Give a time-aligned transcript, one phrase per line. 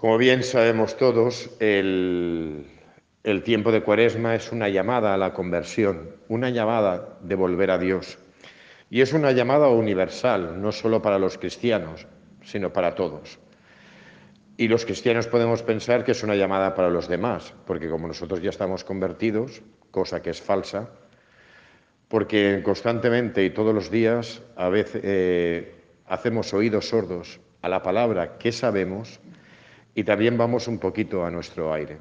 [0.00, 2.64] Como bien sabemos todos, el,
[3.44, 8.18] tiempo de Cuaresma es una llamada a la conversión, una llamada de volver a Dios.
[8.88, 12.06] Y es una llamada universal, no solo para los cristianos,
[12.42, 13.38] sino para todos.
[14.56, 18.40] Y los cristianos podemos pensar que es una llamada para los demás, porque como nosotros
[18.40, 19.60] ya estamos convertidos,
[19.90, 20.88] cosa que es falsa,
[22.08, 25.74] porque constantemente y todos los días a veces eh,
[26.06, 29.20] hacemos oídos sordos a la palabra que sabemos
[30.00, 31.98] y también vamos un poquito a nuestro aire.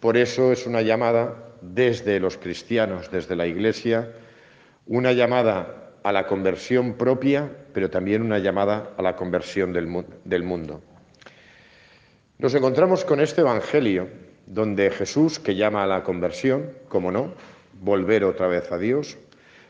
[0.00, 4.10] Por eso es una llamada desde los cristianos, desde la Iglesia,
[4.88, 10.82] una llamada a la conversión propia, pero también una llamada a la conversión del, mundo.
[12.38, 14.08] Nos encontramos con este Evangelio,
[14.46, 17.34] donde Jesús, que llama a la conversión, como no,
[17.80, 19.18] volver otra vez a Dios,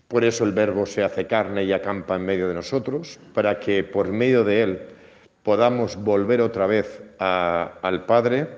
[0.08, 3.84] por eso el Verbo se hace carne y acampa en medio de nosotros, para que
[3.84, 4.80] por medio de Él
[5.42, 8.48] podamos volver otra vez al Padre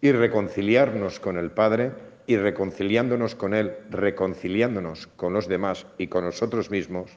[0.00, 1.92] y reconciliarnos con el Padre
[2.26, 7.10] y reconciliándonos con Él, reconciliándonos con los demás y con nosotros mismos,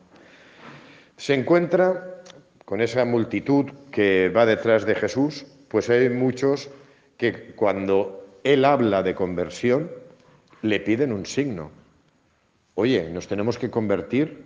[1.16, 2.22] se encuentra
[2.66, 6.70] con esa multitud que va detrás de Jesús, pues hay muchos
[7.18, 9.90] que cuando Él habla de conversión,
[10.62, 11.72] le piden un signo.
[12.76, 14.44] Oye, nos tenemos que convertir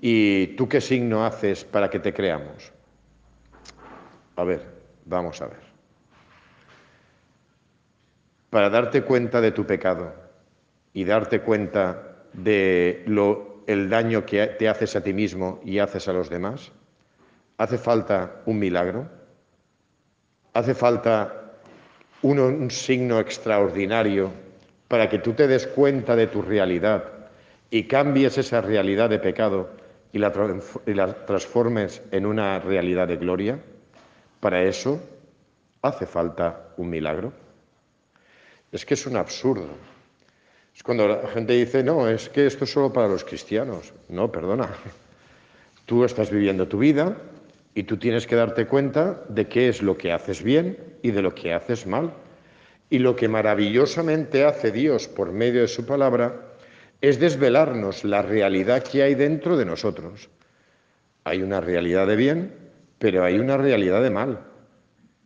[0.00, 2.72] y tú qué signo haces para que te creamos.
[4.36, 4.62] A ver,
[5.04, 5.60] vamos a ver.
[8.50, 10.12] Para darte cuenta de tu pecado
[10.92, 16.08] y darte cuenta de lo, el daño que te haces a ti mismo y haces
[16.08, 16.72] a los demás,
[17.58, 19.08] hace falta un milagro,
[20.52, 21.52] hace falta
[22.22, 24.30] un, signo extraordinario
[24.88, 27.04] para que tú te des cuenta de tu realidad
[27.70, 29.70] y cambies esa realidad de pecado
[30.12, 30.32] y la,
[30.86, 33.58] y la transformes en una realidad de gloria.
[34.44, 35.00] Para eso
[35.80, 37.32] hace falta un milagro.
[38.70, 39.70] Es que es un absurdo.
[40.76, 43.94] Es cuando la gente dice, no, es que esto es solo para los cristianos.
[44.10, 44.68] No, perdona.
[45.86, 47.16] Tú estás viviendo tu vida
[47.74, 51.22] y tú tienes que darte cuenta de qué es lo que haces bien y de
[51.22, 52.12] lo que haces mal.
[52.90, 56.52] Y lo que maravillosamente hace Dios por medio de su palabra
[57.00, 60.28] es desvelarnos la realidad que hay dentro de nosotros.
[61.24, 62.63] Hay una realidad de bien
[63.04, 64.40] pero hay una realidad de mal.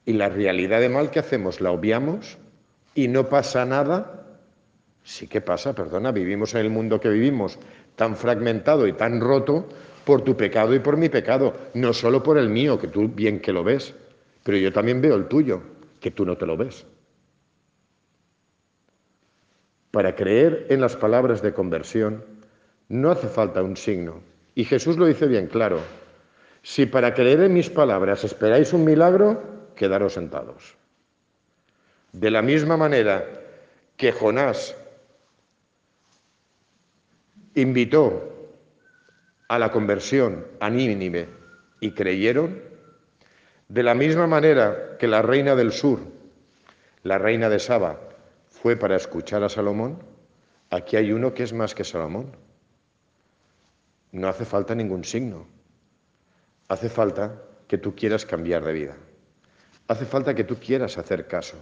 [0.05, 2.37] Y la realidad de mal que hacemos la obviamos
[2.93, 4.27] y no pasa nada.
[5.05, 7.57] Sí que pasa, perdona, vivimos en el mundo que vivimos
[7.95, 9.69] tan fragmentado y tan roto
[10.05, 13.39] por tu pecado y por mi pecado, no solo por el mío, que tú bien
[13.39, 13.95] que lo ves,
[14.43, 15.63] pero yo también veo el tuyo,
[16.01, 16.85] que tú no te lo ves.
[19.93, 22.25] Para creer en las palabras de conversión
[22.89, 24.15] no hace falta un signo.
[24.57, 25.79] Y Jesús lo dice bien claro,
[26.63, 30.77] si para creer en mis palabras esperáis un milagro, quedaros sentados.
[32.13, 33.25] De la misma manera
[33.97, 34.77] que Jonás
[37.55, 38.35] invitó
[39.49, 41.29] a la conversión a Nínive
[41.81, 42.63] y creyeron,
[43.69, 46.01] de la misma manera que la reina del sur,
[47.03, 48.01] la reina de Saba,
[48.47, 50.03] fue para escuchar a Salomón,
[50.71, 52.37] aquí hay uno que es más que Salomón.
[54.13, 55.47] No hace falta ningún signo.
[56.69, 57.35] Hace falta
[57.67, 58.97] que tú quieras cambiar de vida.
[59.89, 61.57] Hace falta que tú quieras hacer caso.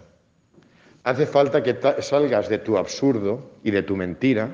[1.05, 4.51] Hace falta que salgas de tu absurdo y de tu mentira,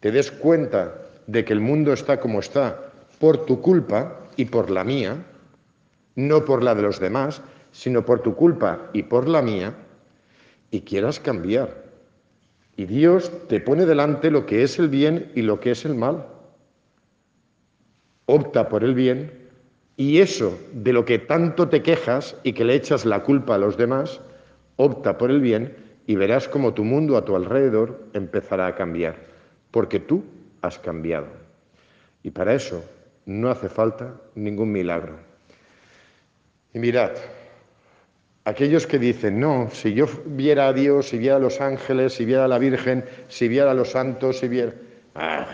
[0.00, 0.94] te des cuenta
[1.26, 5.16] de que el mundo está como está por tu culpa y por la mía,
[6.14, 9.74] no por la de los demás, sino por tu culpa y por la mía,
[10.70, 11.84] y quieras cambiar.
[12.76, 15.94] Y Dios te pone delante lo que es el bien y lo que es el
[15.94, 16.26] mal.
[18.24, 19.45] Opta por el bien
[19.96, 23.58] y eso de lo que tanto te quejas y que le echas la culpa a
[23.58, 24.20] los demás,
[24.76, 25.74] opta por el bien
[26.06, 29.16] y verás como tu mundo a tu alrededor empezará a cambiar,
[29.70, 30.24] porque tú
[30.62, 31.26] has cambiado.
[32.22, 32.84] Y para eso
[33.24, 35.16] no hace falta ningún milagro.
[36.74, 37.12] Y mirad,
[38.44, 42.24] aquellos que dicen, no, si yo viera a Dios, si viera a los ángeles, si
[42.24, 44.72] viera a la Virgen, si viera a los santos, si viera...
[45.14, 45.46] Ah,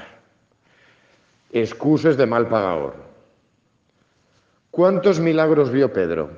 [1.53, 3.12] excuses de mal pagador.
[4.73, 6.31] ¿Cuántos milagros vio Pedro?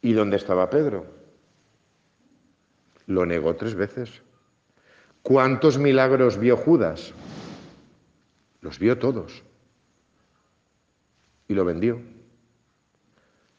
[0.00, 1.04] ¿Y dónde estaba Pedro?
[3.06, 4.22] Lo negó tres veces.
[5.22, 7.12] ¿Cuántos milagros vio Judas?
[8.60, 9.42] Los vio todos.
[11.48, 12.00] Y lo vendió.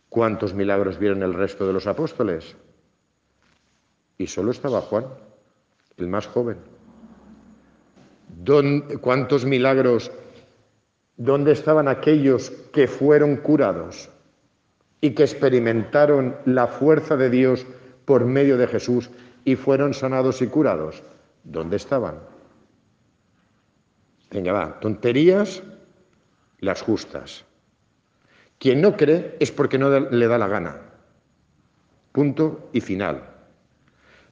[0.08, 2.56] ¿Cuántos milagros vieron el resto de los apóstoles?
[4.18, 5.08] Y solo estaba Juan,
[5.98, 6.60] el más joven.
[9.02, 10.10] ¿Cuántos milagros
[11.18, 14.10] ¿Dónde estaban aquellos que fueron curados?
[15.02, 17.66] y que experimentaron la fuerza de Dios
[18.06, 19.10] por medio de Jesús
[19.46, 21.04] y fueron sanados y curados?
[21.44, 22.16] ¿Dónde estaban?
[24.32, 25.64] Venga, tonterías
[26.60, 27.46] las justas.
[28.60, 30.78] Quien no cree es porque no le da la gana.
[32.12, 33.24] Punto y final.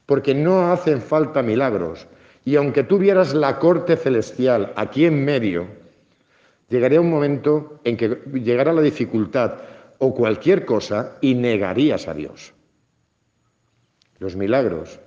[0.05, 2.07] Porque no hacen falta milagros.
[2.43, 5.67] Y aunque tú vieras la corte celestial aquí en medio,
[6.69, 9.59] llegaría un momento en que llegara la dificultad
[10.00, 12.53] o cualquier cosa y negarías a Dios.
[14.19, 15.00] Los milagros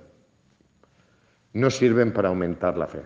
[1.53, 3.03] no sirven para aumentar la fe.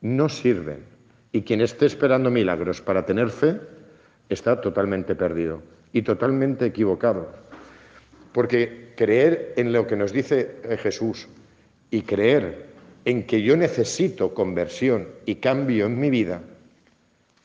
[0.00, 0.84] No sirven.
[1.32, 3.60] Y quien esté esperando milagros para tener fe,
[4.28, 5.62] está totalmente perdido
[5.92, 7.32] y totalmente equivocado.
[8.32, 11.28] Porque creer en lo que nos dice eh, Jesús
[11.90, 12.66] y creer
[13.04, 16.42] en que yo necesito conversión y cambio en mi vida,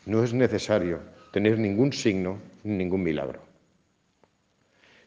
[0.06, 1.00] no es necesario
[1.32, 3.42] tener ningún signo, ningún milagro.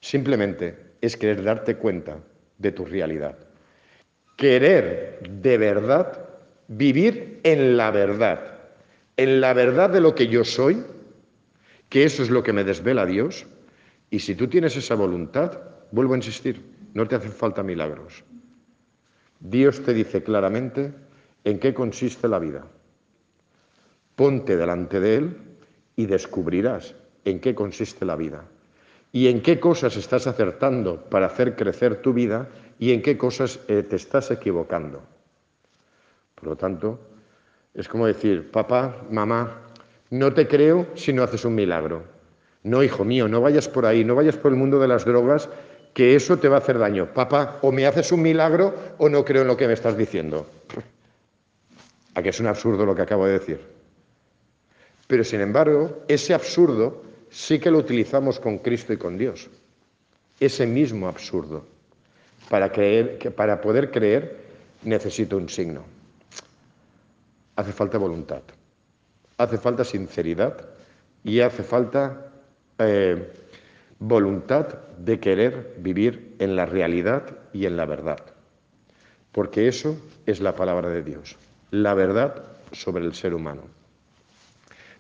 [0.00, 2.18] Simplemente es querer darte cuenta
[2.58, 3.36] de tu realidad.
[4.36, 6.28] Querer de verdad
[6.68, 8.58] vivir en la verdad,
[9.16, 10.84] en la verdad de lo que yo soy
[11.88, 13.46] que eso es lo que me desvela Dios.
[14.10, 15.58] Y si tú tienes esa voluntad,
[15.92, 16.62] vuelvo a insistir,
[16.94, 18.24] no te hacen falta milagros.
[19.40, 20.92] Dios te dice claramente
[21.44, 22.66] en qué consiste la vida.
[24.16, 25.36] Ponte delante de Él
[25.94, 28.44] y descubrirás en qué consiste la vida
[29.12, 32.48] y en qué cosas estás acertando para hacer crecer tu vida
[32.78, 35.02] y en qué cosas eh, te estás equivocando.
[36.34, 36.98] Por lo tanto,
[37.74, 39.62] es como decir, papá, mamá,
[40.10, 42.04] no te creo si no haces un milagro.
[42.62, 45.48] No, hijo mío, no vayas por ahí, no vayas por el mundo de las drogas,
[45.94, 47.12] que eso te va a hacer daño.
[47.14, 50.46] Papá, o me haces un milagro o no creo en lo que me estás diciendo.
[52.14, 53.75] A que es un absurdo lo que acabo de decir.
[55.06, 59.48] Pero sin embargo, ese absurdo sí que lo utilizamos con Cristo y con Dios.
[60.40, 61.64] Ese mismo absurdo.
[62.48, 64.36] Para, creer, que para poder creer
[64.82, 65.84] necesito un signo.
[67.56, 68.42] Hace falta voluntad
[69.38, 70.68] hace falta sinceridad
[71.24, 72.30] y hace falta
[72.78, 73.32] eh,
[73.98, 74.66] voluntad
[74.98, 78.20] de querer vivir en la realidad y en la verdad.
[79.32, 81.36] Porque eso es la palabra de Dios,
[81.70, 83.62] la verdad sobre el ser humano.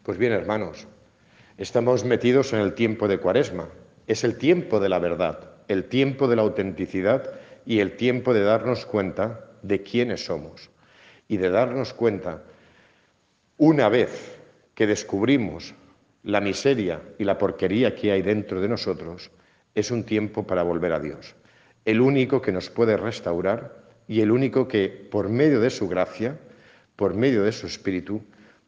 [0.06, 0.86] Pues bien, hermanos,
[1.58, 3.70] estamos metidos en el tiempo de Cuaresma.
[4.06, 7.32] Es el tiempo de la verdad, el tiempo de la autenticidad
[7.64, 10.70] y el tiempo de darnos cuenta de quiénes somos
[11.26, 12.44] y de darnos cuenta
[13.56, 14.38] una vez
[14.76, 15.74] que descubrimos
[16.22, 19.32] la miseria y la porquería que hay dentro de nosotros,
[19.74, 21.34] es un tiempo para volver a Dios,
[21.84, 26.38] el único que nos puede restaurar y el único que, por medio de su gracia,
[26.94, 28.22] por medio de su espíritu,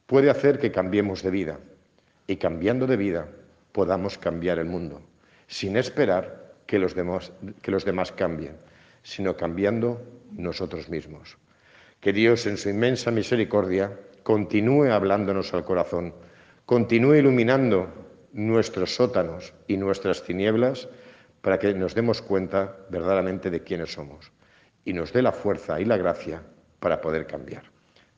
[0.09, 1.61] puede hacer que cambiemos de vida
[2.27, 3.29] y cambiando de vida
[3.73, 5.03] podamos cambiar el mundo,
[5.47, 7.31] sin esperar que los demás,
[8.17, 8.57] cambien,
[9.03, 10.03] sino cambiando
[10.33, 11.37] nosotros mismos.
[12.01, 16.15] Que Dios, en su inmensa misericordia, continúe hablándonos al corazón,
[16.65, 17.93] continúe iluminando
[18.33, 20.89] nuestros sótanos y nuestras tinieblas
[21.43, 24.33] para que nos demos cuenta verdaderamente de quiénes somos
[24.87, 26.43] y nos dé la fuerza y la gracia
[26.81, 27.65] para poder cambiar.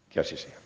[0.09, 0.57] Que así sea.